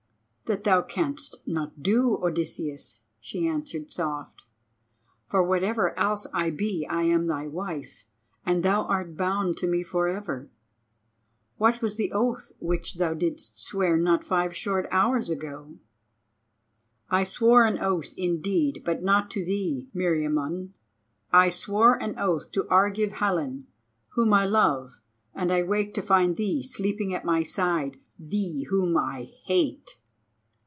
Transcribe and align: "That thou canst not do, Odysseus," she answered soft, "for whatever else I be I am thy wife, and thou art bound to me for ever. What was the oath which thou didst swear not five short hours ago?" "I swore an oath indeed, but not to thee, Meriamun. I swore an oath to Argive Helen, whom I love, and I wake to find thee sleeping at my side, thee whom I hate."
"That 0.49 0.65
thou 0.65 0.81
canst 0.81 1.41
not 1.45 1.81
do, 1.81 2.17
Odysseus," 2.21 2.99
she 3.21 3.47
answered 3.47 3.89
soft, 3.89 4.41
"for 5.29 5.41
whatever 5.41 5.97
else 5.97 6.27
I 6.33 6.49
be 6.49 6.85
I 6.89 7.03
am 7.03 7.27
thy 7.27 7.47
wife, 7.47 8.03
and 8.45 8.61
thou 8.61 8.83
art 8.83 9.15
bound 9.15 9.55
to 9.59 9.67
me 9.67 9.81
for 9.81 10.09
ever. 10.09 10.49
What 11.55 11.81
was 11.81 11.95
the 11.95 12.11
oath 12.11 12.51
which 12.59 12.95
thou 12.95 13.13
didst 13.13 13.61
swear 13.61 13.95
not 13.95 14.25
five 14.25 14.53
short 14.53 14.87
hours 14.91 15.29
ago?" 15.29 15.77
"I 17.09 17.23
swore 17.23 17.63
an 17.63 17.79
oath 17.79 18.13
indeed, 18.17 18.81
but 18.83 19.01
not 19.01 19.31
to 19.31 19.45
thee, 19.45 19.87
Meriamun. 19.95 20.73
I 21.31 21.49
swore 21.49 21.93
an 22.03 22.19
oath 22.19 22.51
to 22.51 22.67
Argive 22.67 23.13
Helen, 23.13 23.67
whom 24.15 24.33
I 24.33 24.45
love, 24.45 24.95
and 25.33 25.49
I 25.49 25.63
wake 25.63 25.93
to 25.93 26.01
find 26.01 26.35
thee 26.35 26.61
sleeping 26.61 27.13
at 27.13 27.23
my 27.23 27.41
side, 27.41 28.01
thee 28.19 28.63
whom 28.65 28.97
I 28.97 29.31
hate." 29.45 29.97